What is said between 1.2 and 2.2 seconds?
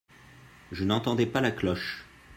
pas la cloche.